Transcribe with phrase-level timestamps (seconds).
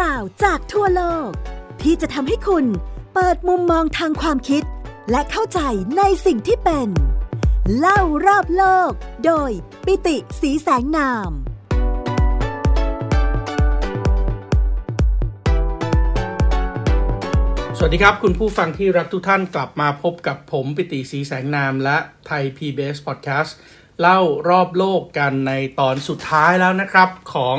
[0.00, 1.30] ราวจากทั่วโลก
[1.82, 2.64] ที่จะทำให้คุณ
[3.14, 4.62] เปิดมุมมองทางความคิด
[5.10, 5.60] และเข้าใจ
[5.98, 6.88] ในสิ่งที่เป็น
[7.78, 8.90] เล่ารอบโลก
[9.24, 9.50] โดย
[9.86, 11.30] ปิติสีแสงนาม
[17.78, 23.52] สวัสดีครับ คุณผู้ฟังที่รักทุกท่านกลับมาพบกับผมปิติสีแสงนามและไทย PBS Podcast
[24.00, 27.58] เล่ารอบโลกกันในตอนสุดท้ายแล้วนะครับ ของ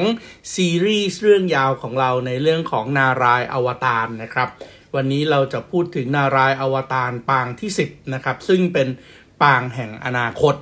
[0.54, 4.50] ซีรีส์เรื่องยาวของเราในเรื่องของนารายอวตารนะครับ
[4.96, 8.88] วันนี้เราจะพูดถึงนารายอวตารปางที่ 10 นะครับ ซึ่งเป็น
[9.44, 10.56] ปางแห่งอนาคต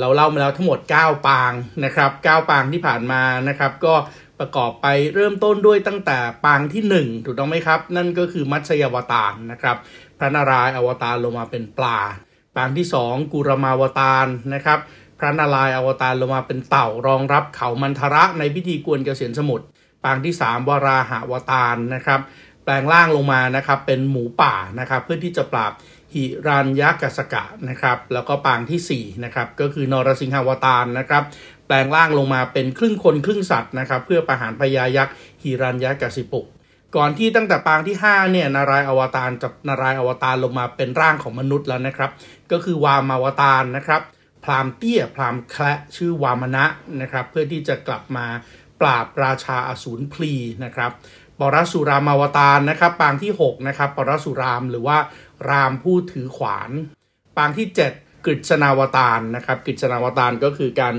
[0.00, 1.52] เราเล่ามาแล้วทั้งหมด 9 ปาง
[1.84, 3.94] นะครับ 9 ปางที่ผ่านมานะครับ ก็
[4.38, 9.76] ประกอบไปเริ่มต้นด้วยตั้งแต่ปางที่ 1 ถูกต้องไหมครับ นั่นก็คือมัชยาวตารนะครับ
[10.18, 12.00] พระนารายอวตารลงมาเป็นปลา
[12.56, 14.78] ปางที่ 2 กุรมาวตารนะครับ
[15.18, 19.64] พระนารายณ์อวตารลงมาเป็นเต่ารองรับเขามันทระในพิธีกวนเกษียณสมุทร
[20.04, 22.20] ปางที่ 3วราหาวตารนะครับ
[22.64, 25.72] แปลงร่างลงมานะครับเป็นหมูป่านะครับ เพื่อที่จะปราบ
[26.14, 31.22] หิรัญยกัสกะนะครับ แล้วก็ปางที่4นะครับก็คือนรสิงหาวตารนะครับ
[31.66, 36.46] แปลงร่างลงมาเป็นครึ่งคนครึ่งสัตว์นะครับ เพื่อประหารพญายักษ์หิรัญยกสิปุก
[36.96, 42.10] ก่อนที่ตั้งแต่ปางที่5เนี่ยนารายอวตารจะนารายอวตารลงมาเป็นร่างของมนุษย์แล้วนะครับ
[42.52, 44.02] ก็คือวามาวตารนะครับ
[44.46, 46.64] พราหมณ์เตี้ยพราหมณ์แคละชื่อวามณะ
[47.00, 48.26] นะครับ เพื่อที่จะกลับมา
[48.80, 50.90] ปราบราชาอสูรพลีนะครับ
[51.40, 54.98] ปรสุรามาวตารนะครับ ปางที่6นะครับปรสุรามหรือว่า
[55.50, 56.70] รามผู้ถือขวาน
[57.36, 60.94] ปางที่ 7กฤษณาวตารนะครับกฤษณาวตารก็คือการ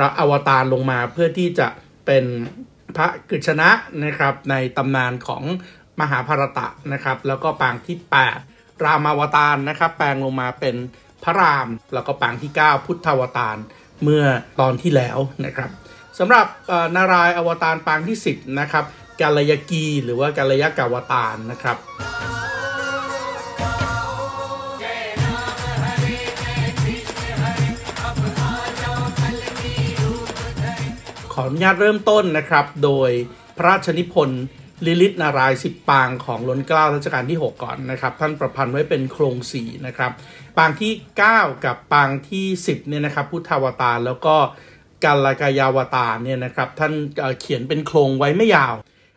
[0.00, 1.68] ระอวตารลงมาเพื่อที่จะ
[2.06, 2.24] เป็น
[2.96, 3.68] พระกฤษณะ
[4.04, 5.42] นะครับในตำนานของ
[6.00, 7.96] มหาภารตะนะครับ แล้วก็ปางที่
[8.40, 10.76] 8 รามาวตารนะครับ แปลงลงมาเป็น
[11.24, 13.56] พระราม แล้วก็ปางที่ 9 พุทธาวตาร
[14.02, 14.24] เมื่อ
[14.60, 15.70] ตอนที่แล้วนะครับ
[16.18, 16.46] สำหรับ
[16.96, 18.84] นารายอวตารปางที่ 10 นะครับ
[19.20, 21.76] กาลยกีหรือว่ากาลยกาวตารนะครับ
[31.32, 33.10] ขออนุญาตเริ่มต้นนะครับ โดย
[33.56, 34.42] พระราชนิพนธ์
[34.84, 40.12] ลิลิตนารายสิบปางของล้นเกล้ารัชกาลที่ 6 ก่อนนะครับ ท่านประพันธ์ไว้เป็นโครงสีนะครับ
[40.56, 40.92] ปางที่
[41.28, 44.36] 9 กับปางที่ 10เนี่ยนะครับพุทธาวตารแล้วก็
[45.04, 46.92] กาลกายาวตารเนี่ยนะครับท่าน
[47.40, 48.74] เขียนเป็นโครงไว้ไม่ยาว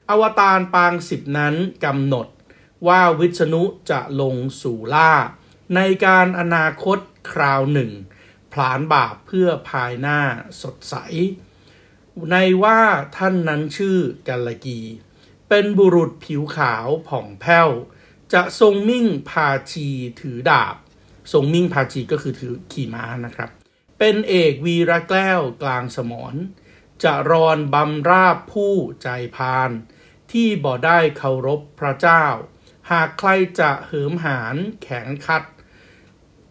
[0.10, 1.56] อวตารปางสิบนั้น
[1.86, 2.28] กำหนด
[2.88, 5.14] ว่าวิษณุจะลงสู่ล่า
[5.76, 6.98] ในการอนาคต
[7.32, 7.92] คราวหนึ่ง
[8.54, 10.20] ผลานบาปเพื่อภายหน้า
[10.62, 10.96] สดใส
[12.32, 12.80] ในว่า
[13.18, 14.80] ท่านนั้นชื่อกัลกี
[15.50, 17.70] เป็นบุรุษผิวขาวผ่องแผ้ว
[18.34, 19.88] จะทรงมิ่งพาชี
[20.20, 20.76] ถือดาบ
[21.32, 23.50] ทรงมิ่งพาชีก็คือถือขี่ม้านะครับ
[24.00, 26.36] เป็นเอกวีระแก้วกลางสมร
[27.04, 29.72] จะรอนบำราบผู้ใจพาน
[30.32, 32.26] ที่บ่ได้เคารพพระเจ้า
[32.92, 33.30] หากใคร
[33.60, 35.44] จะเหิมหานแข็งคัด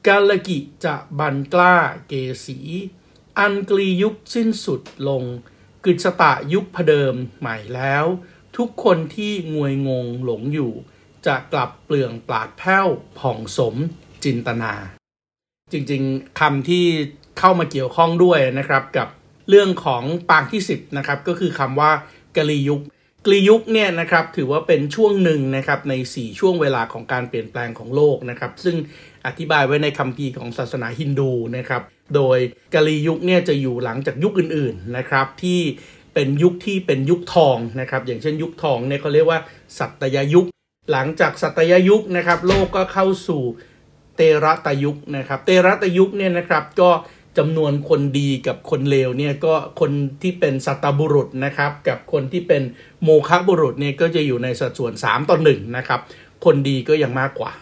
[0.07, 1.77] กาลกิจะบันกล้า
[2.09, 2.13] เก
[2.47, 2.59] สี
[3.39, 5.25] อันกลียุคสิ้นสุดลง
[5.85, 8.05] กฤษตะยุคพเดิมใหม่แล้ว
[8.59, 10.73] ทุกคนที่งวยงงหลงอยู่
[11.27, 12.89] จะกลับเปลืองปราดแผ้ว
[13.19, 13.75] ผ่องสม
[14.25, 14.73] จินตนา
[15.73, 16.85] จริงๆคำที่
[17.39, 19.09] เข้ามาเกี่ยวข้องด้วยนะครับกับ
[19.49, 21.93] เรื่องของปางที่ 10นะครับก็คือคำว่า
[22.37, 22.81] กลียุค
[23.27, 28.77] กลียุคเนี่ยนะครับถือว่าเป็นช่วงหนึ่งนะครับใน 4 ช่วงเวลาของการเปลี่ยนแปลงของโลกนะครับ ซึ่ง
[29.27, 31.83] อธิบายไว้ในคัมภีร์ของศาสนาฮินดูนะครับ
[32.15, 32.39] โดย
[32.75, 35.61] กาลียุคเนี่ยจะอยู่หลังจากยุคอื่นๆนะครับที่
[36.21, 39.41] เป็นยุคที่เป็นยุคทองนะครับ อย่างเช่นยุคทองเนี่ยเขาเรียกว่า
[39.79, 40.47] สัตยยุค
[40.93, 43.43] หลังจากสัตยยุคนะครับ โลกก็เข้าสู่
[44.17, 46.91] เตระตยุคนะครับ เตระตยุคเนี่ยนะครับก็
[47.39, 49.91] จำนวนคนดีกับคนเลวเนี่ยก็คน
[50.23, 52.63] ที่เป็นสัตบุรุษนะครับ กับคนที่เป็น
[53.03, 56.01] โมฆะบุรุษเนี่ยก็จะอยู่ในสัดส่วน 3 ต่อ1นะครับ
[56.45, 57.53] คนดีก็ยังมากกว่า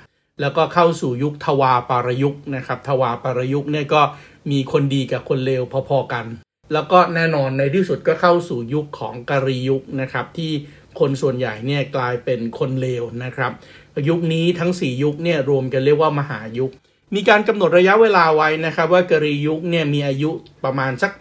[0.41, 4.03] แล้วก็เข้าสู่ยุคทวาปารยุคนะครับทวาปารยุคเนี่ยก็
[4.51, 6.27] มีคนดีกับคนเลวพอๆกัน
[6.73, 10.53] แล้วก็แน่นอนในที่สุดก็เข้าสู่ยุคของกริยุคนะครับที่
[11.01, 13.53] คนส่วนใหญ่เนี่ยกลายเป็นคนเลวนะครับ
[14.09, 16.71] ยุคนี้ทั้ง 4 ยุคเนี่ยรวมกันเรียกว่ามหายุค
[17.15, 20.31] มีการกำหนดระยะเวลาไว้นะครับว่ากริยุคเนี่ยมีอายุ
[20.65, 21.13] ประมาณสัก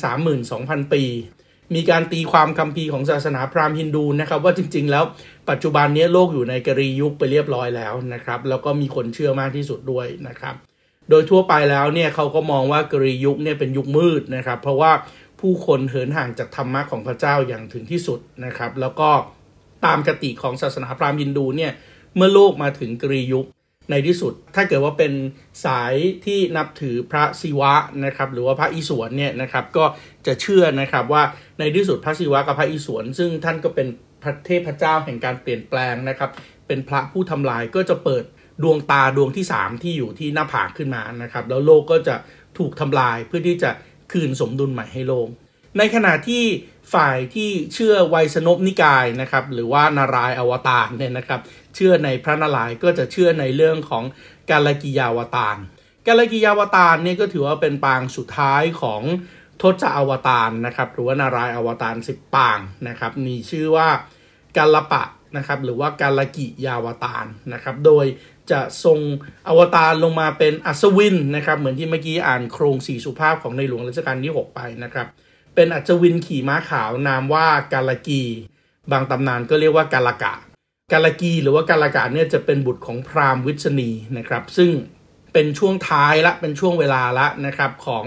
[0.00, 1.04] 432,000 ปี
[1.74, 5.04] มีการตีความคัมภีร์ของศาสนาพราหมณ์ฮินดูนะครับว่าจริง ๆ แล้ว
[5.50, 10.54] ปัจจุบันนี้โลกอยู่ในกริยุคไปเรียบร้อยแล้วนะครับ แล้วก็มีคนเชื่อมากที่สุดด้วยนะครับ
[11.10, 14.92] โดยทั่วไปแล้วเนี่ยเขาก็มองว่ากริยุคเนี่ยเป็นยุคมืดนะครับ เพราะว่า
[15.40, 19.10] ผู้คนเหินห่างจากธรรมะของพระเจ้าอย่างถึงที่สุดนะครับ แล้วก็
[19.86, 21.72] ตามกติของศาสนาพราหมณ์ฮินดูเนี่ย
[22.16, 23.46] เมื่อโลกมาถึงกริยุค
[23.90, 25.12] ในที่สุด ถ้าเกิดว่าเป็น
[25.64, 25.94] สาย
[26.24, 27.72] ที่นับถือพระศิวะ
[28.04, 29.84] นะครับ หรือว่าพระอิศวรเนี่ยนะครับก็
[30.26, 31.22] จะเชื่อนะครับว่า
[31.58, 33.88] ในที่สุดพระศิวะกับพระอิศวรซึ่งท่านก็เป็น
[34.22, 36.30] พระเทพเจ้าแห่งการเปลี่ยนแปลงนะครับ
[36.66, 38.24] เป็นพระผู้ทำลายก็จะเปิด
[38.62, 42.14] ดวงตาดวงที่ 3 ที่อยู่ที่หน้าผากขึ้นมานะครับ แล้วโลกก็จะ
[42.58, 43.70] ถูกทำลายเพื่อที่จะ
[44.12, 45.28] คืนสมดุลใหม่ให้โลก
[45.78, 46.44] ในขณะที่
[46.94, 51.40] ฝ่ายที่เชื่อไวยสนบนิกายนะครับหรือว่านารายอวตารเนี่ยนะครับ
[51.74, 54.04] เชื่อในพระนารายก็จะเชื่อในเรื่องของ
[54.50, 55.56] กาลกิยาวตาร
[56.06, 59.02] กาลกิยาวตารเนี่ยก็ถือว่าเป็นปางสุดท้ายของ
[59.62, 62.58] ทศอวตารนะครับหรือว่านารายอวตารสิบปาง
[62.88, 63.88] นะครับมีชื่อว่า
[64.56, 65.04] กาลปะ
[65.36, 68.04] นะครับหรือว่ากาลกิยาวตารนะครับ โดย
[68.50, 68.98] จะทรง
[69.48, 75.06] อวตารลงมาเป็นอัศวินนะครับ เหมือนที่เมื่อกี้อ่านโครงสี่สุภาพของในหลวงรัชกาลที่ 6 ไปนะครับ
[75.54, 78.22] เป็นอัศวินขี่ม้าขาวนามว่ากาลกี
[78.92, 80.34] บางตำนานก็เรียกว่ากาลกะ
[80.92, 84.70] กาลกีหรือว่ากาลกะเนี่ยจะเป็นบุตรของพราหมณ์วิษณีนะครับ ซึ่ง
[85.32, 88.04] เป็นช่วงท้ายละเป็นช่วงเวลาละนะครับของ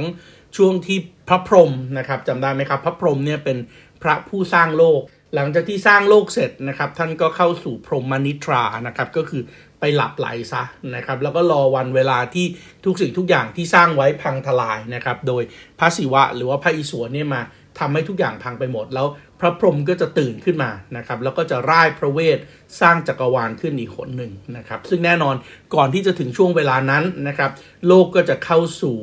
[0.58, 0.98] ช่วงที่
[1.28, 3.58] พระพรหมนะครับจำได้ไหมครับ พระพรหมเนี่ยเป็น
[4.04, 5.02] พระผู้สร้างโลก
[5.36, 9.42] หลังจากที่สร้างโลกเสร็จนะครับ ท่านก็เข้าสู่พรหมนิทรานะครับ ก็คือ
[9.80, 10.64] ไปหลับไหลซะ
[10.96, 12.46] นะครับแล้วก็รอวันเวลาที่
[12.86, 15.44] ทุกสิ่งทุกอย่างที่สร้างไว้พังทลายนะครับโดย
[15.80, 17.42] พระศิวะหรือว่าพระอิศวรเนี่ยมา
[17.80, 19.08] ทำให้ทุกอย่างพังไปหมด แล้ว
[19.40, 22.38] พระพรหมก็จะตื่นขึ้นมานะครับแล้วก็จะร่ายพระเวท
[22.82, 25.36] สร้างจักรวาลขึ้นอีกหนหนึ่งนะครับซึ่งแน่นอน
[25.76, 27.52] ก่อนที่จะถึงช่วงเวลานั้นนะครับ
[27.88, 28.96] โลกก็จะเข้าสู่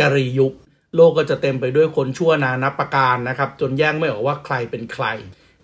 [0.00, 0.52] กรียุค
[0.96, 5.04] โลกก็จะเต็มไปด้วยคนชั่วนานับประการนะครับจนแยกไม่ออกว่าใครเป็นใคร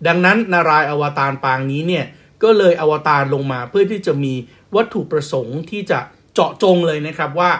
[0.07, 2.05] ดังนั้นนารายอวตารปางนี้เนี่ย
[2.45, 4.33] ก็เลยอวตารลงมาเพื่อที่จะมี
[4.75, 5.99] วัตถุประสงค์ที่จะ
[6.33, 7.51] เจาะจงเลยนะครับว่า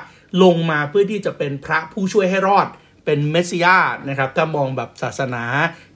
[0.43, 2.67] ลงมาเพื่อที่จะเป็นพระผู้ช่วยให้รอด
[3.05, 3.77] เป็นเมสซิยา
[4.09, 5.43] นะครับถ้ามองแบบศาสนา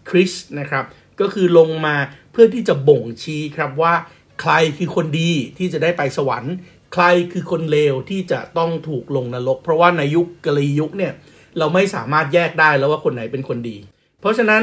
[0.10, 0.86] คริสต์นะครับ
[1.20, 1.96] ก็คือลงมา
[2.32, 3.94] เพื่อที่จะบ่งชี้ครับว่า
[4.42, 6.54] ใครคือคนดีที่จะได้ไปสวรรค์
[6.94, 11.14] ใครคือคนเลวที่จะต้องถูกลงนรก เพราะว่าในยุคกลียุคเนี่ย
[11.58, 13.78] เราไม่สามารถแยกได้แล้วว่าคนไหนเป็นคนดี
[14.22, 14.62] เพราะฉะนั้น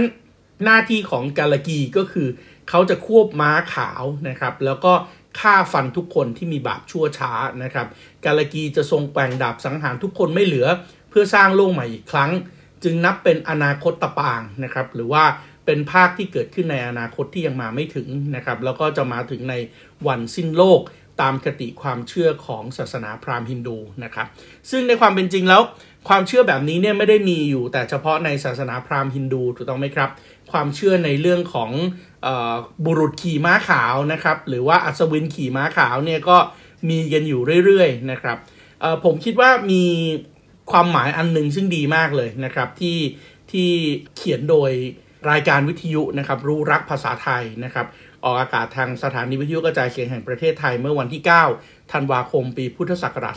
[0.65, 2.29] หน้าที่ของกาลกีก็คือ
[2.69, 4.93] เขาจะควบม้าขาวนะครับ แล้วก็
[5.41, 7.33] ฆ่าฟันทุกคนที่มีบาปชั่วช้า
[7.63, 7.87] นะครับ
[8.25, 10.67] กาลกีจะทรงแปลงดาบสังหารทุกคนไม่เหลือ
[11.11, 12.31] เพื่อสร้างโลกใหม่อีกครั้ง
[12.85, 15.25] จึงนับเป็นอนาคตตะปางนะครับ หรือว่า
[15.67, 19.55] เป็นภาคที่เกิดขึ้นในอนาคตที่ยังมาไม่ถึงนะครับ แล้วก็จะมาถึงใน
[20.07, 20.81] วันสิ้นโลก
[21.21, 24.27] ตามคติความเชื่อของศาสนาพราหมณ์ฮินดูนะครับ
[24.71, 25.63] ซึ่งในความเป็นจริงแล้ว
[26.09, 30.11] ความเชื่อแบบนี้เนี่ยไม่ได้มีอยู่แต่เฉพาะในศาสนาพราหมณ์ฮินดูถูกต้องไหมครับ
[30.53, 31.71] ความเชื่อในเรื่องของ
[32.85, 36.37] บุรุษขี่ม้าขาวนะครับ หรือว่าอัศวินขี่ม้าขาวเนี่ยก็
[36.89, 38.39] มีกันอยู่เรื่อยๆนะครับ
[39.05, 39.85] ผมคิดว่ามี
[40.71, 42.99] ความหมายอันหนึ่งซึ่งดีมากเลยนะครับที่
[43.51, 43.69] ที่
[44.17, 44.71] เขียนโดย
[45.31, 47.87] รายการวิทยุนะครับรู้รักภาษาไทยนะครับ
[48.25, 51.23] ออกอากาศทางสถานีวิทยุกระจายเสียงแห่งประเทศไทยเมื่อวันที่
[51.57, 53.35] 9 ธันวาคมปีพุทธศักราช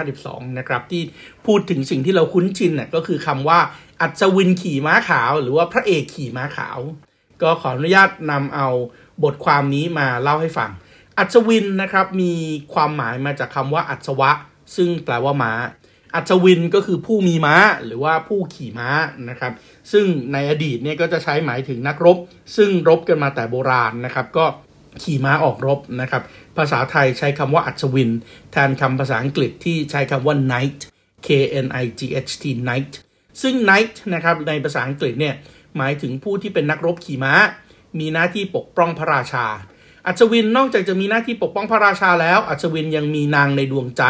[0.00, 1.02] 2552 นะครับที่
[1.46, 3.58] พูดถึงสิ่งที่เราคุ้นชินน่ยก็คือคำว่า
[4.00, 6.78] อัศวินขี่ม้าขาว หรือว่าพระเอกขี่ม้าขาว
[7.44, 8.68] ก็ขออนุญาตนำเอา
[9.24, 10.70] บทความนี้มาเล่าให้ฟัง
[11.18, 12.32] อัศวินนะครับมี
[12.74, 14.30] ความหมายมาจากคำว่าอัศวะ
[14.76, 15.52] ซึ่งแปลว่าม้า
[16.14, 18.88] อัศวินก็คือผู้มีม้าหรือว่าผู้ขี่ม้า
[19.30, 19.52] นะครับ
[19.92, 22.18] ซึ่งในอดีตเนี่ยก็จะใช้หมายถึงนักรบ
[22.56, 24.44] ซึ่งรบกันมาแต่โบราณนะครับก็
[25.02, 26.22] ขี่ม้าออกรบนะครับ
[26.56, 28.10] ภาษาไทยใช้คำว่าอัศวิน
[28.52, 30.78] แทนคำภาษาอังกฤษที่ใช้คำว่า knight
[31.26, 31.28] k
[31.64, 32.92] n i g h t knight
[33.42, 35.34] ซึ่ง knight นะครับในภาษาอังกฤษเนี่ย
[35.76, 37.34] หมายถึงผู้ที่เป็นนักรบขี่ม้า
[37.98, 39.46] มีหน้าที่ปกป้องพระราชา
[40.06, 44.02] อัศวินนอกจากจะมีหน้าที่ปกป้องพระราชาแล้ว อัศวินยังมีนางในดวงใจ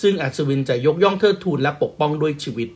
[0.00, 2.68] ซึ่งอัศวินจะยกย่องเทิดทูนและปกป้องด้วยชีวิต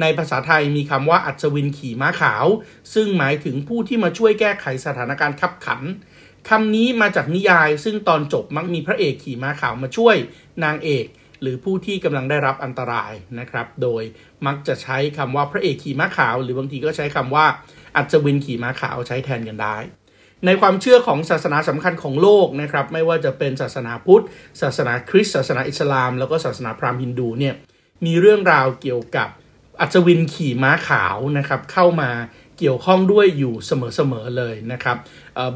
[0.00, 2.46] ในภาษาไทยมีคำว่าอัศวินขี่ม้าขาว
[2.94, 5.80] ซึ่งหมายถึงผู้ที่มาช่วยแก้ไขสถานการณ์ขับขัน
[6.48, 10.16] คำนี้มาจากนิยายซึ่งตอนจบมักมีพระเอกขี่ม้าขาวมาช่วย
[10.64, 11.06] นางเอก
[11.42, 14.02] หรือผู้ที่กำลังได้รับอันตรายนะครับ โดย
[14.46, 17.46] มักจะใช้คำว่าพระเอกขี่ม้าขาว หรือบางทีก็ใช้คำว่า
[17.96, 19.76] อัศวินขี่ม้าขาวใช้แทนกันได้
[20.46, 24.24] ในความเชื่อของศาสนาสำคัญของโลกนะครับ ไม่ว่าจะเป็นศาสนาพุทธ
[24.62, 27.54] ศาสนาคริสต์ศาสนาอิสลาม แล้วก็ศาสนาพราหมณ์ฮินดูเนี่ย
[28.06, 29.28] มีเรื่องราวเกี่ยวกับ
[29.80, 32.10] อัศวินขี่ม้าขาวนะครับเข้ามา
[32.58, 34.96] เกี่ยวข้องด้วยอยู่เสมอๆเลยนะครับ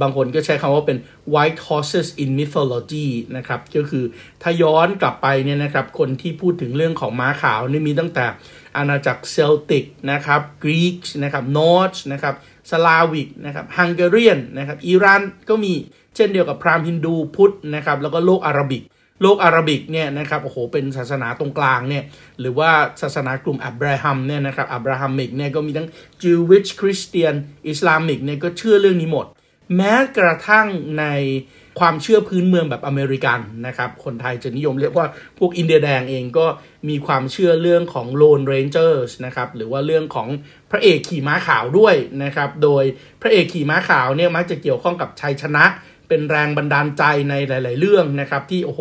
[0.03, 0.99] บางคนก็ใช้คำว่าเป็น
[1.35, 4.05] white horses in mythology นะครับ ก็คือ
[4.43, 8.25] ถ้าย้อนกลับไปเนี่ยนะครับ คนที่พูดถึงเรื่องของม้าขาวนี่มีตั้งแต่
[8.77, 12.35] อาณาจักร Celtic นะครับกรีกนะครับ Norse นะครับ
[12.71, 15.73] Slavic นะครับฮังการีนะครับอิหร่านก็มี
[16.17, 18.83] เช่นเดียวกับพราหมณ์ฮินดูพุทธนะครับแล้วก็โลก Arabic
[19.23, 22.05] โลก Arabic เนี่ยนะครับโอ้โหเป็นศาสนาตรงกลางเนี่ย
[22.41, 22.71] หรือว่า
[23.03, 25.89] ศาสนากลุ่มอับราฮัมเนี่ยนะครับ Abrahamic เนี่ยก็มีทั้ง
[26.23, 27.35] Jewish Christian
[27.73, 29.27] Islamic เนี่ยก็เชื่อเรื่องนี้หมด
[29.77, 30.67] แม้กระทั่ง
[30.99, 31.05] ใน
[31.81, 35.07] ความเชื่อพื้นเมืองแบบอเมริกันนะครับ คนไทยจะนิยมเรียกว่า
[35.39, 36.47] พวกอินเดียแดงเองก็
[36.89, 40.29] มีความเชื่อเรื่องของ Lone Rangers นะครับ หรือว่าเรื่องของ
[40.71, 42.85] พระเอกขี่ม้าขาวด้วยนะครับ โดย
[43.23, 45.65] พระเอกขี่ม้าขาวเนี่ยมักจะเกี่ยวข้องกับชัยชนะ
[46.09, 48.81] เป็นแรงบันดาลใจในหลาย ๆ เรื่องนะครับที่โอ้โห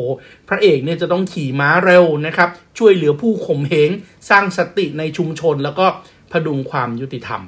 [0.49, 3.89] พระเอกเนี่ยจะต้องขี่ม้าเร็วนะครับ ช่วยเหลือผู้ข่มเหง
[4.29, 5.85] สร้างสติในชุมชน แล้วก็
[6.31, 7.43] พดุงความยุติธรรม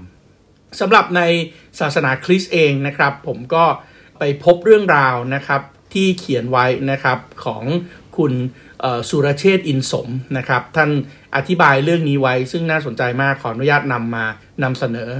[0.79, 1.21] สำหรับใน
[1.79, 3.65] ศาสนาคริสต์เองนะครับ ผมก็
[4.19, 5.61] ไปพบเรื่องราวนะครับ
[5.93, 7.63] ที่เขียนไว้นะครับของ
[8.17, 8.33] คุณ
[9.09, 10.89] สุรเชษอินสมนะครับ ท่าน
[11.35, 14.25] อธิบายเรื่องนี้ไว้ ซึ่งน่าสนใจมากขออนุญาตนำมา
[14.63, 15.11] นำเสนอ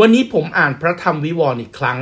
[0.00, 1.98] วันนี้ผมอ่านพระธรรมวิวรณ์อีกครั้ง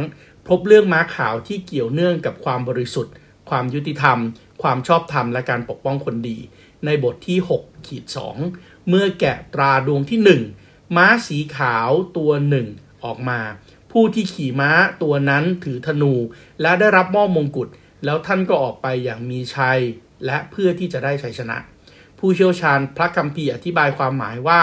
[0.48, 3.14] พบเรื่องม้าขาวที่เกี่ยวเนื่องกับความบริสุทธิ์
[3.50, 4.18] ความยุติธรรม
[4.62, 6.38] ความชอบธรรมและการปกป้องคนดี
[6.84, 8.04] ในบทที่6ขีด
[8.46, 12.66] 2เมื่อแกะตราดวงที่ 1 ม้าสีขาวตัวหนึ่ง
[13.04, 13.40] ออกมา
[13.92, 14.70] ผู้ที่ขี่ม้า
[15.02, 16.14] ตัวนั้นถือธนู
[16.60, 17.68] และได้รับมอบมงกุฎ
[18.04, 19.80] แล้วท่านก็ออกไปอย่างมีชัย
[20.26, 21.56] และเพื่อที่จะได้ชัยชนะ
[22.18, 24.60] ผู้เชี่ยวชาญพระคัมภีร์อธิบายความหมายว่า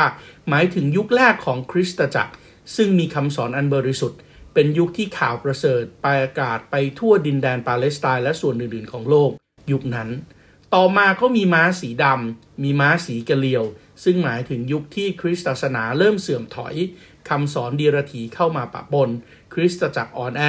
[0.50, 2.34] หมายถึงยุคแรกของคริสตจักร
[2.76, 4.20] ซึ่งมีคำสอนอันบริสุทธิ์
[4.54, 9.32] เป็นยุคที่ข่าวประเสริฐไปอากาศไปทั่วดินแดนปาเลสไตน์และส่วนอื่นๆ ของโลก
[9.72, 10.10] ยุคนั้น
[10.74, 13.64] ต่อมาก็มีม้าสีดำมีม้าสีกะเลียว
[14.04, 16.76] ซึ่งหมายถึงยุคที่คริสตศาสนาเริ่มเสื่อมถอย
[17.30, 19.10] คำสอนดีรถีเข้ามาปะปน
[19.54, 20.44] คริสตจักรอ่อนแอ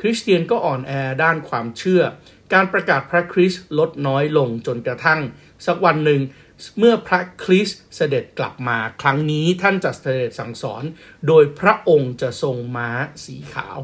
[0.00, 2.02] คริสเตียนก็อ่อนแอด้านความเชื่อ
[2.52, 5.20] การประกาศพระคริสต์ลดน้อยลงจนกระทั่ง
[5.66, 6.20] สักวันหนึ่ง
[6.78, 10.82] เมื่อพระคริสต์เสด็จกลับมาครั้งนี้ท่านจะเสด็จสั่งสอน
[11.26, 12.90] โดยพระองค์จะทรงม้า
[13.24, 13.78] สีขาว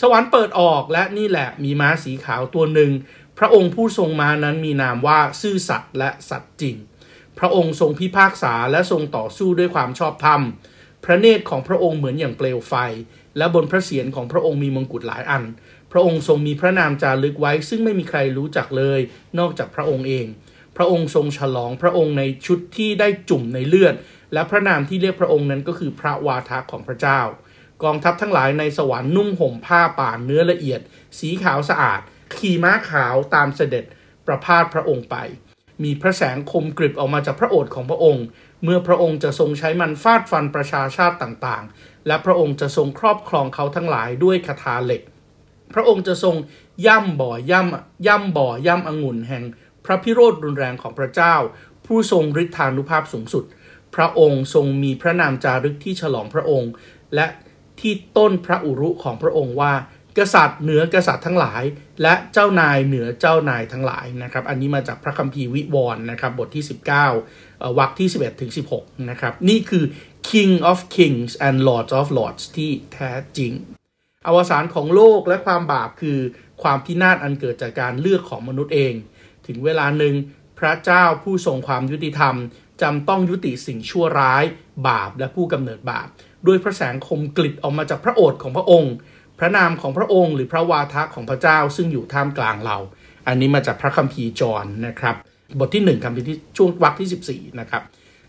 [0.00, 2.92] สวรรค์เปิดออกและนี่แหละมีม้าสีขาวตัวหนึ่ง
[3.38, 6.76] พระองค์ผู้ทรงม้านั้นมีนามว่าซื่อสัตย์และสัตย์จริง
[7.38, 10.40] พระองค์ทรงพิพากษาและทรงต่อสู้ด้วยความชอบธรรม
[11.04, 12.74] พระเนตรของพระองค์เหมือนอย่างเปลวไฟ
[13.38, 15.44] และบนพระเศียรของพระองค์มีมงกุฎหลายอัน
[15.92, 19.00] พระองค์ทรงมีพระนามจารึกไว้ ซึ่งไม่มีใครรู้จักเลย
[19.38, 20.26] นอกจากพระองค์เอง
[20.76, 23.94] พระองค์ทรงฉลองพระองค์ในชุดที่ได้จุ่มในเลือด
[24.32, 27.20] และพระนามที่เรียกพระองค์นั้นก็คือพระวาทะของพระเจ้า
[27.82, 30.80] กองทัพทั้งหลายในสวรรค์นุ่งห่มผ้าป่านเนื้อละเอียด
[31.18, 32.00] สีขาวสะอาด
[32.38, 33.84] ขี่ม้าขาวตามเสด็จ
[34.26, 35.16] ประพาสพระองค์ไป
[35.84, 38.24] มีพระแสงคมกริบออกมาจากพระโอษฐ์ของพระองค์
[38.64, 45.02] เมื่อพระองค์จะทรงใช้มันฟาดฟันประชาชาติต่างๆ และพระองค์จะทรงครอบครองเขาทั้งหลายด้วยคาถาเหล็ก
[45.72, 46.36] พระองค์จะทรง
[46.86, 49.44] ย่ำบ่อย่ำย่ำบ่อย่ำองุ่นแห่ง
[49.84, 51.34] พระพิโรธรุนแรงของพระเจ้า
[51.86, 53.44] ผู้ทรงฤทธานุภาพสูงสุด
[53.94, 56.70] พระองค์ทรงมีพระนามจารึกที่ฉลองพระองค์
[57.14, 57.26] และ
[57.80, 59.72] ที่ต้นพระอุรุของพระองค์ว่า
[60.18, 61.62] กษัตริย์เหนือกษัตริย์ทั้งหลาย
[62.02, 66.64] และเจ้านายเหนือเจ้านายทั้งหลายนะครับ อันนี้มาจากพระคัมภีร์วิวรณ์นะครับ บทที่
[67.20, 69.84] 19วรรคที่ 11ถึง16 นะครับ นี่คือ
[70.28, 73.52] King of Kings and lords of Lords ที่แท้จริง
[74.26, 76.18] อวสานของโลกและความบาปคือ
[76.62, 78.94] ความพินาศอันเกิดจากการเลือกของมนุษย์เอง
[79.46, 80.14] ถึงเวลาหนึ่ง
[80.58, 82.34] พระเจ้าผู้ทรงความยุติธรรม
[82.82, 84.44] จำต้องยุติสิ่งชั่วร้าย
[84.88, 86.08] บาปและผู้กำเนิดบาป
[86.46, 88.94] ด้วยพระแสงคมกลิดออกมาจากพระโอษฐ์ของพระองค์
[89.38, 92.76] พระนามของพระองค์ หรือพระวาทะของพระเจ้าซึ่งอยู่ท่ามกลางเรา
[93.28, 95.14] อันนี้มาจากพระคัมภีร์จอนนะครับ
[95.58, 97.82] บทที่ 1คำพีที่ช่วงวรรคที่ 14 นะครับ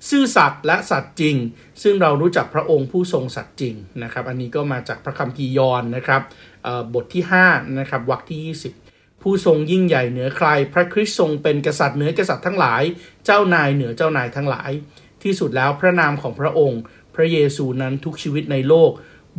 [0.09, 1.35] ซื่อสัตย์และสัตย์จริง
[1.83, 6.21] ซึ่งเรารู้จักพระองค์ผู้ทรงสัตย์จริงนะครับ อันนี้ก็มาจากพระคัมภีร์ยอนนะครับ
[6.93, 12.83] บทที่5นะครับวรรคที่ 20 ผู้ทรงยิ่งใหญ่เหนือใคร พระคริสต์ทรงเป็นกษัตริย์เหนือกษัตริย์ทั้งหลาย
[13.25, 14.71] เจ้านายเหนือเจ้านายทั้งหลาย
[15.23, 16.81] ที่สุดแล้วพระนามของพระองค์
[17.15, 18.91] พระเยซูนั้นทุกชีวิตในโลก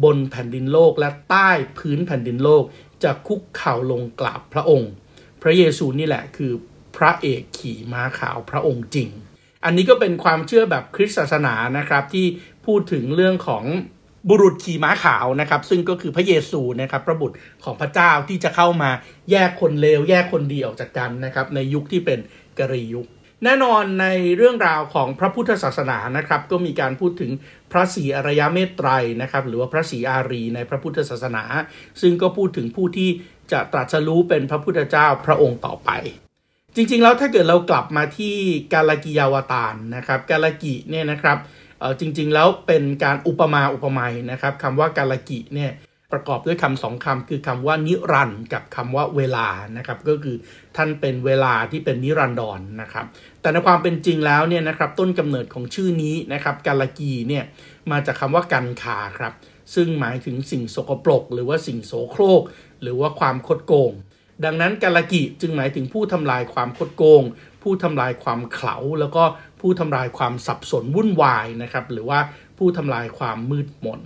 [0.05, 2.65] บนแผ่นดินโลกและใต้พื้นแผ่นดินโลก
[3.03, 4.91] จะคุกเข่าลงกราบพระองค์
[5.43, 6.53] พระเยซูนี่แหละคือ
[6.97, 9.09] พระเอกขี่ม้าขาวพระองค์จริง
[9.65, 12.27] อันนี้ก็เป็นความเชื่อแบบคริสตศาสนานะครับที่
[12.67, 13.65] พูดถึงเรื่องของ
[14.29, 18.91] บุรุษขี่ม้าขาวนะครับ ซึ่งก็คือพระเยซูนะครับ พระบุตรของพระเจ้าที่จะเข้ามา
[19.31, 22.19] แยกคนเลวแยกคนดีออกจากกันนะครับ ในยุคที่เป็น
[22.59, 23.07] กรียุค
[23.45, 27.31] แน่นอนในเรื่องราวของพระพุทธศาสนานะครับ ก็มีการพูดถึง
[27.73, 28.89] พระศรีอรยเมตไตร
[29.23, 31.45] นะครับหรือว่าพระศรีอารีในพระพุทธศาสนา
[32.01, 33.11] ซึ่งก็พูดถึงผู้ที่
[33.53, 35.91] จะตรัสรู้เป็นพระพุทธเจ้าพระองค์ต่อไป
[36.77, 38.35] จริงๆแล้วถ้าเกิดเรากลับมาที่
[38.73, 41.39] กาลกิยาวตารนะครับกาลกิเนี่ยนะครับ
[42.01, 45.71] จริงๆแล้วเป็นการอุปมาอุปไมยนะครับคำว่ากาลกิเนี่ย
[46.13, 50.37] ประกอบด้วยคำสองคำคือคำว่านิรันด์กับคำว่าเวลานะครับ ก็คือ
[50.77, 53.07] ท่านเป็นเวลาที่เป็นนิรันดรนนะครับ
[53.41, 57.45] แต่ในความเป็นจริงแล้วเนี่ยนะครับต้นกำเนิดของชื่อนี้นะครับกาลกีเนี่ย
[57.91, 59.33] มาจากคำว่ากันขาครับ
[59.75, 62.43] ซึ่งหมายถึงสิ่งโสกปรก หรือว่าสิ่งโสโครก
[62.83, 63.93] หรือว่าความคดโกง
[64.45, 67.23] ดังนั้นกาลกิจึงหมายถึงผู้ทำลายความคดโกง
[67.63, 69.23] ผู้ทำลายความเขลาแล้วก็
[69.61, 72.19] ผู้ทำลายความสับสนวุ่นวายนะครับหรือว่า
[72.59, 74.01] ผู้ทำลายความมืดมน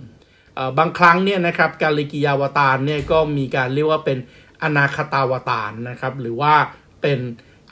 [0.77, 4.17] บางครั้งเนี่ยนะครับการลิกิยาวตารเนี่ยก็มีการเรียกว่าเป็น
[4.63, 6.53] อนาคตาวตารนะครับหรือว่า
[7.01, 7.19] เป็น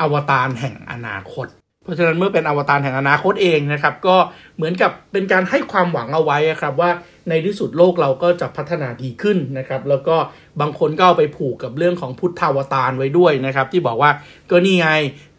[0.02, 1.48] อวตารแห่งอนาคต
[1.84, 4.18] เพราะฉะนั้นเมื่อเป็นอวตารแห่งอนาคตเองนะครับ ก็
[4.56, 6.92] เหมือนกับเป็นการให้ความหวังเอาไว้ครับว่า
[7.30, 10.16] ในที่สุดโลกเราก็จะพัฒนาดีขึ้นนะครับ แล้วก็
[10.62, 14.12] บางคนก็เอาไปผูกกับเรื่องของพุทธาวตารไว้ด้วยนะครับ ที่บอกว่า
[14.50, 14.88] ก็นี่ไง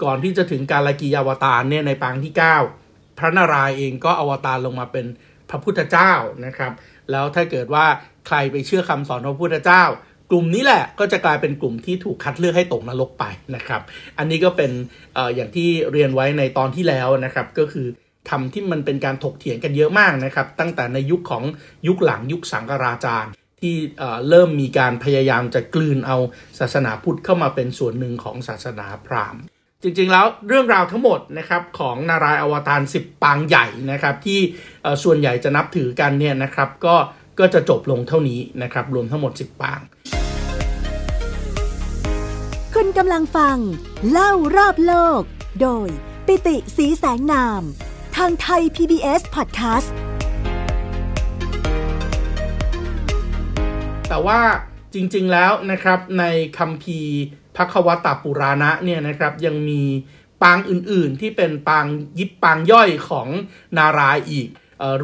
[0.02, 2.34] ก่อนที่จะถึงการลกียาวตารเนี่ยในปางที่
[2.76, 5.06] 9 พระนารายณ์เองก็อวตารลงมาเป็น
[5.50, 6.12] พระพุทธเจ้า
[6.46, 6.72] นะครับ
[7.10, 7.86] แล้วถ้าเกิดว่า
[8.26, 9.84] ใครไปเชื่อคำสอนของพระพุทธเจ้า
[10.30, 13.82] กลุ่มนี้แหละก็จะกลายเป็นกลุ่มที่ถูกคัดเลือกให้ตกนรกไปนะครับ
[14.18, 14.70] อันนี้ก็เป็น
[15.16, 17.86] ออย่างที่เรียนไว้ในตอนที่แล้วนะครับ ก็คือ
[18.30, 21.44] คำที่มันเป็นการถกเถียงกันเยอะมากนะครับ ตั้งแต่ในยุคของ
[21.88, 23.74] ยุคหลังยุคสังกราจารย์ที่
[24.28, 26.16] เริ่มมีการพยายามจะกลืนเอา
[26.58, 29.42] ศาสนาพุทธเข้ามาเป็นส่วนหนึ่งของศาสนาพราหมณ์
[29.84, 34.40] จริงๆแล้วเรื่องราวทั้งหมดนะครับของนารายอวตาร 10 ปางใหญ่นะครับที่
[35.04, 36.96] ส่วนใหญ่จะนับถือกันเนี่ยนะครับก็
[37.38, 39.80] ก็จะจบลงเท่านี้นะครับรวมทั้งหมด 10 ปาง
[42.74, 43.56] คุณกำลังฟัง
[44.10, 45.22] เล่ารอบโลก
[45.60, 45.88] โดย
[46.26, 47.62] ปิติสีแสงนาม
[48.16, 49.90] ทางไทย PBS Podcast
[54.08, 54.40] แต่ว่า
[54.94, 56.24] จริงๆแล้วนะครับใน
[56.58, 57.16] คัมภีร์
[57.56, 59.82] พระควตาปุราณะเนี่ยนะครับยังมี
[60.42, 61.86] ปางอื่นๆ ที่เป็นปาง
[62.18, 63.28] ยิบปางย่อยของ
[63.78, 64.48] นารายอีก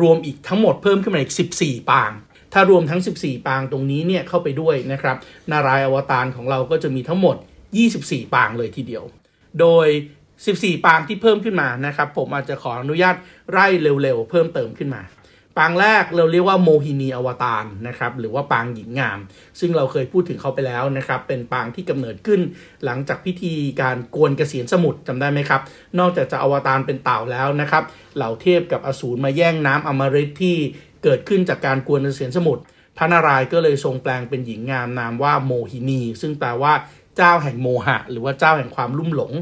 [0.01, 2.11] รวมอีกทั้งหมดเพิ่มขึ้นมาอีก 14 ปาง
[2.53, 5.17] ถ้ารวมทั้ง 14 ปางตรงนี้เนี่ยเข้าไปด้วยนะครับ
[5.51, 7.37] นารายอวตารของเราก็จะมีทั้งหมด
[7.85, 9.05] 24 ปางเลยทีเดียว
[9.61, 9.89] โดย
[10.37, 13.15] 14 ปางที่เพิ่มขึ้นมานะครับ ผมอาจจะขออนุญาต
[13.51, 15.03] ไล่เร็วๆ เพิ่มเติมขึ้นมา
[15.57, 19.19] ปางแรกเราเรียกว่าโมหินีอวตารนะครับหรือว่าปางหญิงงาม
[19.61, 22.41] ซึ่งเราเคยพูดถึงเขาไปแล้วนะครับเป็นปางที่กำเนิดขึ้น
[22.85, 25.61] หลังจากพิธีการกวนเกษียณสมุทรจำได้ไหมครับ
[25.99, 27.83] นอกจากจะอวตารเป็นเต่าแล้วนะครับ
[28.17, 30.57] เหล่าเทพกับอสูรมาแย่งน้ำอมฤตที่
[31.05, 32.63] เกิดขึ้นจากการกวนเกษียณสมุทร
[32.97, 36.75] พระนารายณ์ก็เลยทรงแปลงเป็นหญิงงามนามว่าโมหินี ซึ่งแปลว่า
[37.17, 39.33] เจ้าแห่งโมหะ หรือว่าเจ้าแห่งความลุ่มหลง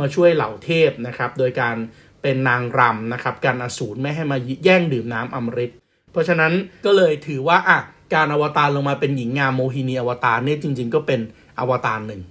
[0.00, 1.76] มาช่วยเหล่าเทพนะครับ โดยการ
[2.24, 5.72] เป็นนางรำนะครับการอสูรไม่ให้มาแย่งดื่มน้ำอมฤต
[6.12, 6.52] เพราะฉะนั้น
[6.84, 7.78] ก็เลยถือว่าอะ
[8.14, 11.20] การอวตารลงมาเป็นหญิงงามโมหินีอวตารเนี่ยจริง ๆ ก็เป็น
[11.58, 12.22] อวตารหนึ่ง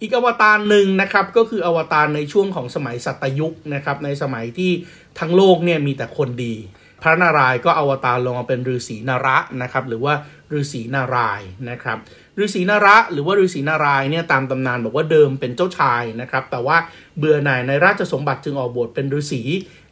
[0.00, 4.72] อีกอวตารหนึ่งนะครับก็คืออวตารในช่วงของสมัยสัตยุคนะครับในสมัยที่
[5.18, 6.54] ทั้งโลกเนี่ยมีแต่คนดี
[7.02, 10.14] พระนารายณ์ก็อวตารลงมาเป็นฤาษีนาระนะครับหรือว่า
[10.58, 11.98] ฤาษีนารายณ์นะครับ
[12.42, 16.76] ฤาษีนาระหรือว่าฤาษีนารายเนี่ยตามตำนานบอกว่าเดิมเป็นเจ้าชายนะครับ แต่ว่า
[17.18, 19.42] เบื่อหน่ายในราชสมบัติจึงออกบวชเป็นฤาษี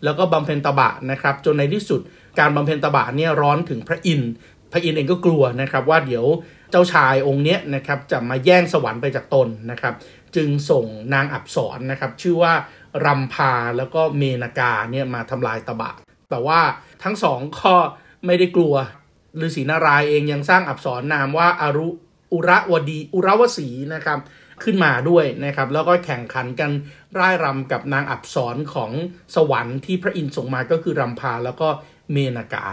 [0.04, 2.00] แล้วก็บำเพ็ญตบะนะครับ จนในที่สุด
[2.38, 4.32] การบำเพ็ญตบะเนี่ยร้อนถึงพระอินทร์
[4.72, 6.24] พระอินทร์เองก็กลัวนะครับว่าเดี๋ยว
[6.70, 9.94] เจ้าชายองค์เนี้ยนะครับจะมาแย่งสวรรค์ไปจากตนนะครับ
[10.36, 12.52] จึงส่งนางอับสรนะครับ ชื่อว่า
[13.06, 15.92] รำพาแล้วก็เมนากาเนี่ยมาทำลายตบะ
[16.30, 16.60] แต่ว่า
[17.04, 17.74] ทั้งสองก็
[18.26, 18.74] ไม่ได้กลัว
[19.40, 21.88] ฤาษีนารายเองยังสร้างอับสรนามว่าอารุ
[22.32, 24.18] อุระวดี อุรวสีนะครับ
[24.64, 26.70] ขึ้นมาด้วยนะครับ แล้วก็แข่งขันกัน
[27.18, 28.90] ร่ายรำกับนางอับสรของ
[29.34, 31.68] สวรรค์ที่พระอินทร์ส่งมาก็คือรำพาแล้วก็
[32.12, 32.66] เมนากา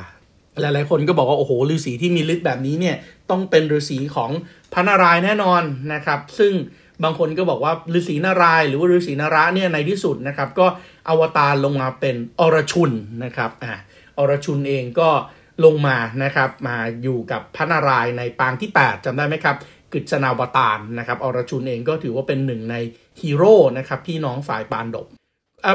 [0.61, 2.95] หลายๆคนก็บอกว่า โอ้โหฤาษีที่มีฤทธิ์แบบนี้เนี่ย
[3.29, 4.31] ต้องเป็นฤาษีของ
[4.73, 6.53] พระนารายณ์แน่นอนนะครับ ซึ่ง
[7.03, 10.67] บางคนก็บอกว่าฤาษีนารายหรือว่าฤาษีนาระเนี่ยในที่สุดนะครับ ก็
[11.09, 12.91] อวตารลงมาเป็นอรชุน
[13.23, 13.73] นะครับอ่า
[14.17, 15.09] อรชุนเองก็
[15.63, 19.55] ลงมานะครับมาอยู่กับพระนารายณ์ในปางที่ 8จำได้ไหมครับ
[19.93, 22.75] กฤษณาวตารนะครับอรชุนเองก็ถือว่าเป็นหนึ่งใน
[23.21, 25.07] ฮีโร่นะครับพี่น้องฝ่ายปานดบ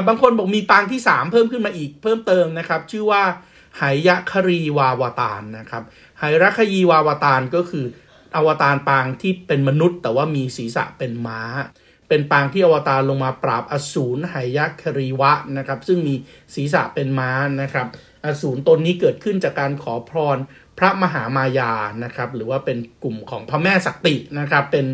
[0.07, 3.23] บางคนบอกมีปางที่ 3 เพิ่มขึ้นมาอีกเพิ่มเติมนะครับ ชื่อว่า
[3.77, 5.83] ไหยะครีวาวตารนะครับ
[6.19, 7.85] ไหรัคยีวาวตารก็คือ
[8.35, 11.41] อวตารปางที่เป็นมนุษย์ แต่ว่ามีศีรษะเป็นม้า
[12.09, 16.15] เป็นปางที่อวตารลงมาปราบอสูรไหยะครีวะนะครับซึ่งมี
[16.55, 17.87] ศีรษะเป็นม้านะครับ
[18.25, 20.37] อสูรตนนี้เกิดขึ้นจากการขอพร
[20.77, 24.85] พระมหามายานะครับ หรือว่าเป็นกลุ่มของพระแม่สักตินะครับ เป็น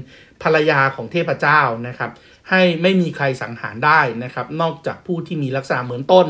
[0.43, 2.11] ภรรยาของเทพเจ้านะครับ
[2.49, 6.27] ให้ไม่มีใครสังหารได้นะครับ นอกจากผู้ที่มีลักษณะเหมือนต้น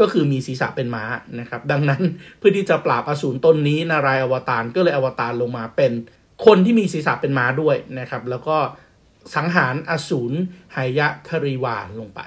[0.00, 1.04] ก็คือมีศีรษะเป็นม้า
[1.40, 2.02] นะครับ ดังนั้น
[2.38, 5.92] เพื่อที่จะปราบอสูรตนนี้นารายอวตารก็เลยอวตารลงมาเป็น
[6.46, 8.56] คนที่มีศีรษะเป็นม้าด้วยนะครับ แล้วก็
[9.36, 10.36] สังหารอสูร
[10.72, 12.20] ไหยะครีวาลงไป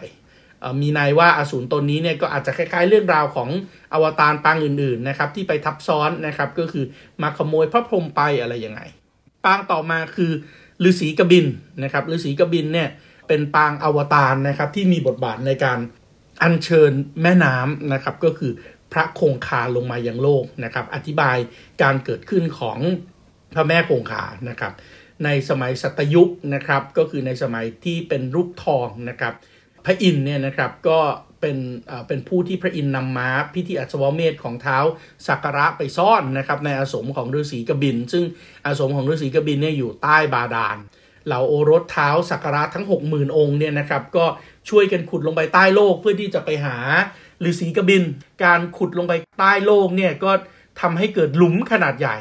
[0.82, 3.49] มีนายว่าอสูรตนนี้เนี่ยก็อาจจะคล้ายๆ เรื่องราวของ
[3.93, 6.86] อวตารปางอื่นๆนะครับที่ไปทับซ้อนนะครับก็คือ
[7.21, 8.82] มาขโมยพระพรหมไปอะไรยังไง
[9.45, 10.32] ปางต่อมาคือ
[10.89, 11.45] ฤาษีกบิน
[11.84, 12.89] นะครับฤาษีกบินเนี่ย
[13.28, 15.80] เป็นปางอวตารนะครับที่มีบทบาทในการ
[16.41, 18.52] อัญเชิญแม่น้ำนะครับก็คือ
[18.93, 21.38] พระคงคาลงมายังโลกนะครับอธิบาย
[21.82, 22.80] การเกิดขึ้นของ
[23.54, 24.73] พระแม่คงคานะครับ
[25.23, 29.34] ในสมัยสัตยุคนะครับก็คือในสมัยที่เป็นรูปทองนะครับ
[29.86, 31.00] พระอินทร์เนี่ยนะครับก็
[31.41, 31.58] เป็น
[32.08, 34.78] เป็นผู้ที่พระอินทร์นำม้าพิธีอัศวเมธของเท้า
[35.28, 38.24] สักการะไปซ่อนนะครับในอาสมของฤาษีกบิน ซึ่ง
[38.65, 40.78] อาสมของฤาษีกบินเนี่ยอยู่ใต้บาดาล
[41.28, 44.26] เหล่าโอรสเท้าสักการะทั้ง 60,000 องค์เนี่ยนะครับก็
[44.69, 46.78] ช่วยกันขุดลงไปใต้โลกเพื่อที่จะไปหา
[47.50, 48.04] ฤาษีกบิน
[48.43, 50.32] การขุดลงไปใต้โลกเนี่ยก็
[50.82, 52.17] ทำให้เกิดหลุมขนาดใหญ่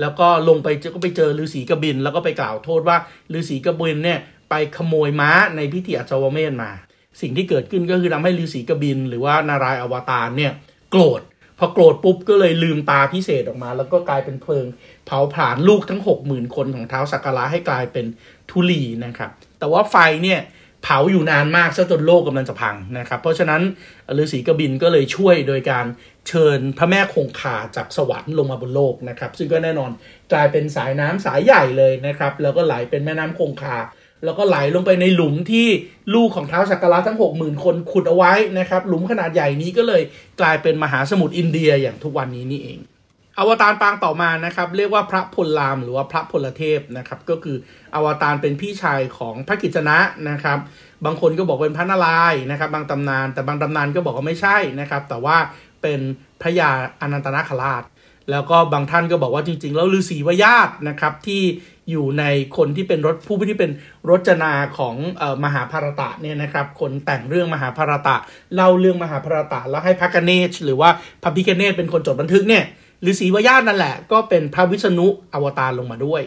[0.00, 2.96] แล้วก็ลงไปก็ไปเจอฤาษีกบิน แล้วก็ไปกล่าวโทษว่า
[3.38, 4.18] ฤาษีกบินเนี่ย
[4.50, 6.72] ไปขโมยม้าในพิธีอัศวเมธมา
[7.20, 10.52] สิ่งที่เกิดขึ้นก็คือทำให้ฤาษีกบิน หรือว่านารายอวตารเนี่ย
[10.90, 11.22] โกรธ
[11.58, 14.66] พอโกรธปุ๊บก็เลยลืมตาพิเศษออกมา แล้วก็กลายเป็นเพลิง
[15.06, 18.06] เผาผลาญลูกทั้ง 60,000 คนของเท้าสักการะให้กลายเป็น
[18.50, 20.40] ทุลีนะครับ แต่ว่าไฟเนี่ย
[20.82, 23.62] เผาอยู่นานมากซะจนโลกกำลังจะพังนะครับ เพราะฉะนั้น
[24.16, 25.86] ฤาษีกบินก็เลยช่วยโดยการ
[26.28, 29.90] เชิญพระแม่คงคาจากสวรรค์ลงมาบนโลกนะครับ ซึ่งก็แน่นอน
[30.32, 33.76] กลายเป็นสายน้ำสายใหญ่เลยนะครับ แล้วก็ไหลเป็นแม่น้ำคงคา
[34.24, 35.66] แล้วก็ไหลลงไปในหลุมที่
[36.14, 40.02] ลูกของเท้าสักการะทั้ง 60,000 คนขุดเอาไว้นะครับ หลุมขนาดใหญ่นี้ก็เลย
[40.40, 42.80] กลายเป็นมหาสมุทรอินเดียอย่างทุกวันนี้นี่เอง
[43.38, 47.56] อวตารปางต่อมานะครับ เรียกว่าพระพลรามหรือว่าพระพลเทพนะครับ ก็คือ
[47.94, 49.98] อวตารเป็นพี่ชายของพระกิจนะ
[50.30, 50.58] นะครับ
[51.04, 55.36] บางคนก็บอกเป็นพระนารายณ์นะครับ บางตำนาน แต่บางตำนานก็บอกว่าไม่ใช่นะครับ แต่ว่า
[55.82, 56.00] เป็น
[56.42, 57.82] พระยาอนันตนาคราช
[58.30, 61.42] แล้วก็บางท่านก็บอกว่าจริงๆ แล้วฤาษีวญาตนะครับที่
[61.90, 62.24] อยู่ใน
[62.56, 63.70] คนที่เป็นรถผู้ที่เป็น
[64.10, 68.16] รจนาของออมหาภารตะเนี่ยนะครับ คนแต่งเรื่องมหาภารตะ
[68.54, 70.90] เล่าเรื่องมหาภารตะ แล้วให้พระกเนชหรือว่า
[71.22, 72.64] พระพิกเนชเป็นคนจดบันทึกเนี่ย
[73.10, 76.22] ฤาษีวญาตนั่นแหละ ก็เป็นพระวิษณุอวตารลงมาด้วย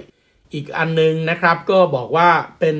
[0.53, 2.75] อีกอันนึงนะครับก็บอกว่าเป็น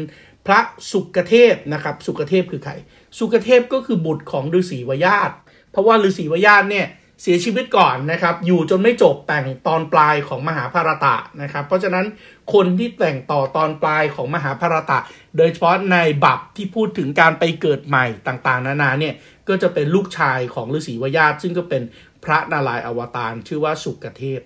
[0.45, 0.59] พระ
[0.91, 2.73] สุกเทพนะครับ สุกเทพคือใคร
[3.17, 5.31] สุกเทพก็คือบุตรของฤาษีวญาต
[5.71, 6.87] เพราะว่าฤาษีวญาตเนี่ย
[7.21, 12.05] เสียชีวิตก่อนนะครับ อยู่จนไม่จบแต่งตอนปลายของมหาภารตะนะครับ เพราะฉะนั้น
[12.53, 14.99] คนที่แต่งต่อตอนปลายของมหาภารตะ
[15.37, 19.13] โดยเฉพาะในบัพที่พูดถึงการไปเกิดใหม่ต่างๆ นานาเนี่ย
[19.47, 21.81] ก็จะเป็นลูกชายของฤาษีวญาตซึ่งก็เป็น
[22.23, 24.41] พระนารายณ์อวตารชื่อว่าสุกเทพ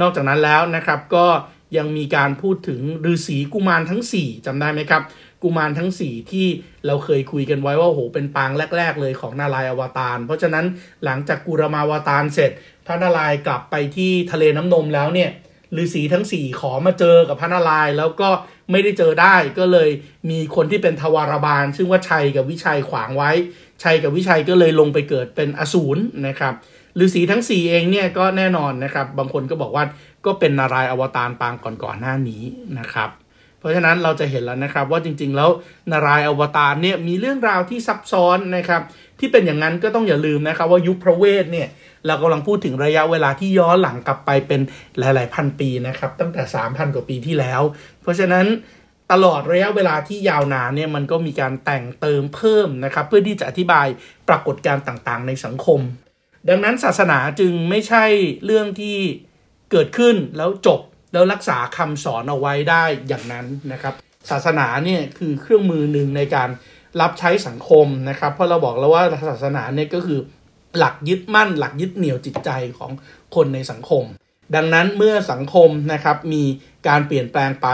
[0.00, 1.26] นอกจากนั้นแล้วนะครับก็
[1.76, 2.80] ยังมีการพูดถึง
[3.12, 5.02] ฤาษีกุมารทั้ง 4จำได้ไหมครับ
[5.42, 6.46] กุมารทั้ง 4 ที่
[6.86, 10.64] เราเคยคุยกันไว้ว่าโหเป็นปางแรก ๆ เลยของนารายอวตารเพราะฉะนั้น
[11.04, 12.50] หลังจากกุรมาวตารเสร็จ
[12.86, 15.30] พระนารายกลับไปที่ทะเลน้ำนมแล้วเนี่ย
[15.82, 18.28] ฤาษีทั้ง 4 ขอมาเจอกับพระนารายณ์แล้วก็
[18.70, 19.90] ไม่ได้เจอได้ก็เลย
[20.30, 23.30] มีคนที่เป็นทวารบาล ซึ่งว่าชัยกับวิชัยขวางไว้
[23.82, 26.54] ชัยกับวิชัยก็เลยลงไปเกิดเป็นอสูรนะครับ
[27.04, 29.84] ฤาษีทั้ง 4 เองเนี่ยก็แน่นอนนะครับ บางคนก็บอกว่า
[30.26, 32.42] ก็เป็นนารายอวตารปางก่อนๆหน้านี้
[32.78, 33.10] นะครับ
[33.60, 35.50] เพราะฉะนั้นเราจะเห็นแล้วนะครับว่าจริงๆ แล้ว
[35.90, 38.82] นารายอวตารเนี่ยมีเรื่องราวที่ซับซ้อนนะครับ
[39.18, 41.68] ที่เป็นอย่างนั้นก็ต้องอย่าลืมนะครับว่ายุคพระเวทเนี่ย
[42.06, 44.60] เรากำลังพูดถึงระยะเวลาที่ย้อนหลังกลับไปเป็น
[44.98, 47.62] หลาย ๆ พันปีนะครับตั้งแต่ 3,000 กว่าปีที่แล้ว
[48.02, 48.46] เพราะฉะนั้น
[49.12, 53.86] ตลอดระยะเวลาที่ยาวนานเนี่ยมันก็มีการแต่งเติมเพิ่มนะครับเพื่อที่จะอธิบาย
[54.28, 55.80] ปรากฏการณ์ต่างๆ ในสังคม
[56.48, 58.04] ดังนั้นศาสนาจึงไม่ใช่
[58.44, 58.96] เรื่องที่
[59.70, 60.80] เกิดขึ้นแล้วจบ
[61.12, 63.94] แล้วรักษาคำสอนเอาไว้ได้อย่างนั้นนะครับ
[64.30, 66.50] ศาสนาเนี่ยคือเครื่องมือหนึ่งในการ
[67.00, 70.20] รับใช้สังคมนะครับ เพราะเราบอกแล้วว่าศาสนาเนี่ยก็คือ
[70.78, 72.90] หลักยึดมั่น หลักยึดเหนี่ยวจิตใจของ
[73.34, 74.04] คนในสังคม
[74.54, 76.44] ดังนั้นเมื่อสังคมนะครับมี
[76.88, 77.68] การเปลี่ยนแปลงไป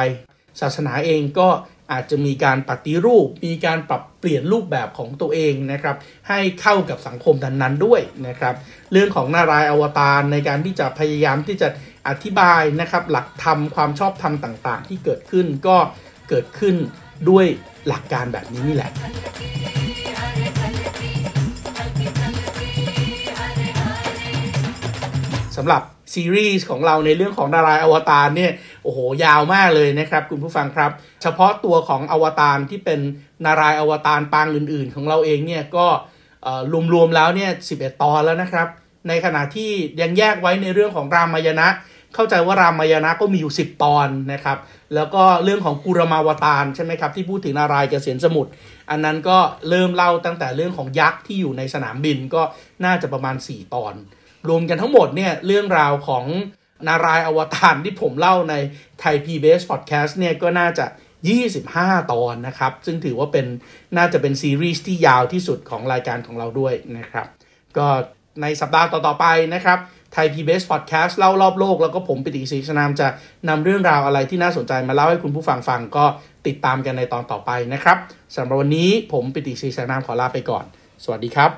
[0.60, 1.48] ศาสนาเองก็
[1.92, 5.96] อาจจะมีการปฏิรูป มีการปรับเปลี่ยนรูปแบบของตัวเองนะครับ
[6.28, 8.54] ให้เข้ากับสังคมดังนั้นด้วยนะครับ
[8.92, 11.68] เรื่องของนารายณ์อวตารในการที่จะพยายามที่จะ
[12.08, 15.76] อธิบายนะครับหลักธรรมความชอบธรรมต่าง ๆ ที่เกิดขึ้นก็
[16.28, 16.74] เกิดขึ้น
[17.30, 17.46] ด้วย
[17.88, 18.90] หลักการแบบนี้นี่แหละ
[25.56, 25.82] สำหรับ
[26.14, 30.90] ซีรีส์ของเราในเรื่องของดารายอวตารเนี่ยโอ้โหยาวมากเลยนะครับ คุณผู้ฟังครับ
[31.22, 33.00] เฉพาะตัวของอวตารที่เป็น
[33.44, 35.86] นารายอวตารปางอื่น ๆ ของเราเองเนี่ยก็
[36.94, 38.68] รวมๆแล้วเนี่ย11 ตอนแล้วนะครับ
[39.08, 41.68] ในขณะที่ยังแยกไว้ในเรื่องของรามายณะ
[42.14, 44.58] เข้าใจว่ารามายณะก็มีอยู่ 10 ตอนนะครับ
[44.94, 48.50] แล้วก็เรื่องของกุรมาวตารใช่ไหมครับ ที่พูดถึงนารายณ์เกษียณสมุทร
[48.90, 49.38] อันนั้นก็
[49.68, 52.42] เริ่มเล่าตั้งแต่เรื่องของยักษ์ที่อยู่ในสนามบินก็
[52.84, 53.94] น่าจะประมาณ 4 ตอน
[54.48, 56.24] รวมกันทั้งหมดเนี่ยเรื่องราวของ
[56.88, 58.54] นารายณ์อวตารที่ผมเล่าใน
[59.00, 60.86] ไทย PBS Podcast เนี่ยก็น่าจะ
[61.48, 63.46] 25 ตอนนะครับ ซึ่งถือว่าเป็น
[63.96, 67.26] น่าจะเป็นซีรีส์ที่ยาวที่สุดของรายการของเราด้วยนะครับ
[67.76, 67.86] ก็
[68.42, 69.78] ในสัปดาห์ต่อ ๆ ไปนะครับ
[70.12, 73.08] ไทยพีบีเอสพอดแคสต์เล่ารอบโลก แล้วก็ผมปิติศรีชนามจะ
[73.48, 76.04] นำเรื่องราวอะไรที่น่าสนใจมาเล่าให้คุณผู้ฟังฟังก็
[76.46, 77.98] ติดตามกันในตอนต่อไปนะครับ
[78.34, 80.64] สำหรับวันนี้ผมปิติศรีชนามขอลาไปก่อน
[81.04, 81.50] สวัสดีครับ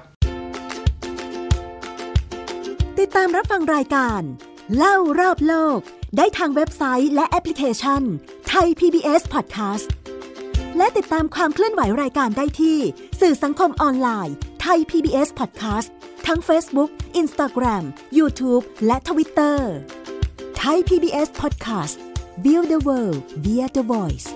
[2.99, 4.23] ติดตามรับฟังรายการ
[4.77, 5.79] เล่ารอบโลก
[6.17, 8.03] ได้ทางเว็บไซต์และแอปพลิเคชัน
[8.49, 9.89] ไทย PBS Podcast
[10.77, 12.79] และติดตามความเคลื่อนไหวรายการได้ที่
[13.21, 15.89] สื่อสังคมออนไลน์ไทย PBS Podcast
[16.33, 16.91] ทั้ง Facebook,
[17.23, 17.85] Instagram,
[18.19, 19.59] YouTube และ Twitter
[20.57, 21.97] Thai PBS Podcast
[22.45, 24.29] Build the World via the Voice